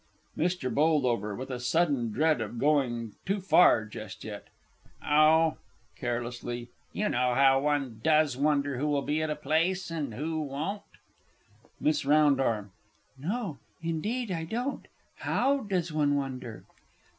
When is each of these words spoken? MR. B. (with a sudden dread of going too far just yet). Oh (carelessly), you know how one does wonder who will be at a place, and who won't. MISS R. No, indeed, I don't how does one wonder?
MR. 0.35 0.73
B. 0.73 1.37
(with 1.37 1.51
a 1.51 1.59
sudden 1.59 2.09
dread 2.11 2.41
of 2.41 2.57
going 2.57 3.13
too 3.23 3.39
far 3.39 3.85
just 3.85 4.23
yet). 4.23 4.47
Oh 5.07 5.57
(carelessly), 5.95 6.69
you 6.91 7.07
know 7.07 7.35
how 7.35 7.59
one 7.59 8.01
does 8.03 8.35
wonder 8.35 8.79
who 8.79 8.87
will 8.87 9.03
be 9.03 9.21
at 9.21 9.29
a 9.29 9.35
place, 9.35 9.91
and 9.91 10.15
who 10.15 10.39
won't. 10.41 10.81
MISS 11.79 12.03
R. 12.07 12.71
No, 13.15 13.59
indeed, 13.83 14.31
I 14.31 14.43
don't 14.43 14.87
how 15.17 15.59
does 15.59 15.93
one 15.93 16.15
wonder? 16.15 16.63